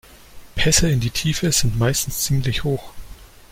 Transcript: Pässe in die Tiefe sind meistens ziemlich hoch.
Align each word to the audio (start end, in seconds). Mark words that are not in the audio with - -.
Pässe 0.55 0.89
in 0.89 0.99
die 0.99 1.11
Tiefe 1.11 1.51
sind 1.51 1.77
meistens 1.77 2.21
ziemlich 2.23 2.63
hoch. 2.63 2.91